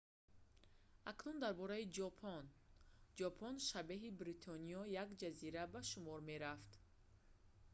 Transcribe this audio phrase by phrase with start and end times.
[1.11, 2.43] акнун дар бораи ҷопон
[3.19, 6.71] ҷопон шабеҳи бритониё як ҷазира ба шумор мерафт